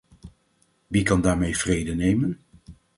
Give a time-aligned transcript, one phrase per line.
[0.87, 2.39] Wie kan daarmee vrede nemen?